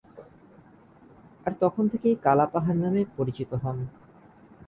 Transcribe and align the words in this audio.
আর 1.45 1.53
তখন 1.59 1.83
থেকেই 1.87 2.15
কালাপাহাড় 2.23 2.79
নামে 2.79 3.01
পরিচিত 3.17 3.51
হন। 3.63 3.77